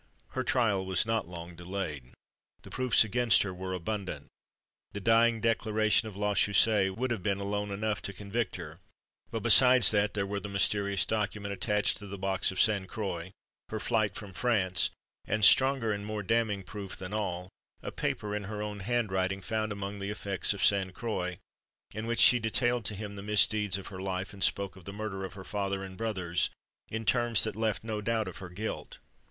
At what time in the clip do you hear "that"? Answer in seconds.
9.91-10.15, 27.43-27.55